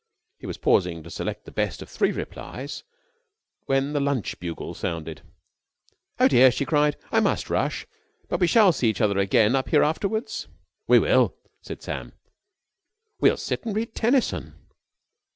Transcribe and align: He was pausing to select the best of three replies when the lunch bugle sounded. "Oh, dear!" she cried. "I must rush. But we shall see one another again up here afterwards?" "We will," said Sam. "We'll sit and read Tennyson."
He 0.39 0.47
was 0.47 0.57
pausing 0.57 1.03
to 1.03 1.11
select 1.11 1.45
the 1.45 1.51
best 1.51 1.79
of 1.83 1.87
three 1.87 2.11
replies 2.11 2.81
when 3.67 3.93
the 3.93 3.99
lunch 3.99 4.39
bugle 4.39 4.73
sounded. 4.73 5.21
"Oh, 6.19 6.27
dear!" 6.27 6.49
she 6.49 6.65
cried. 6.65 6.97
"I 7.11 7.19
must 7.19 7.51
rush. 7.51 7.85
But 8.27 8.39
we 8.39 8.47
shall 8.47 8.71
see 8.71 8.93
one 8.93 8.97
another 8.97 9.19
again 9.19 9.55
up 9.55 9.69
here 9.69 9.83
afterwards?" 9.83 10.47
"We 10.87 10.97
will," 10.97 11.35
said 11.61 11.83
Sam. 11.83 12.13
"We'll 13.19 13.37
sit 13.37 13.63
and 13.63 13.75
read 13.75 13.93
Tennyson." 13.93 14.55